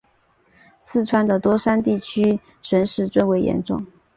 [0.79, 3.85] 四川的多山地区损失最严重。